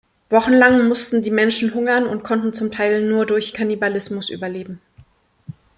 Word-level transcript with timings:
Wochenlang 0.31 0.87
mussten 0.87 1.21
die 1.21 1.29
Menschen 1.29 1.75
hungern 1.75 2.07
und 2.07 2.23
konnten 2.23 2.55
zum 2.55 2.71
Teil 2.71 3.07
nur 3.07 3.27
durch 3.27 3.53
Kannibalismus 3.53 4.31
überleben. 4.31 4.81